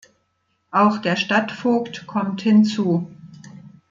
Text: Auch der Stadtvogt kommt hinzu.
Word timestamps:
Auch 0.71 0.97
der 0.97 1.15
Stadtvogt 1.15 2.07
kommt 2.07 2.41
hinzu. 2.41 3.05